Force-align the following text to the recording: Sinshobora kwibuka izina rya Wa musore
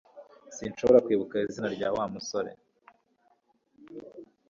Sinshobora 0.55 1.03
kwibuka 1.05 1.35
izina 1.47 1.67
rya 1.75 1.89
Wa 1.95 2.05
musore 2.13 2.51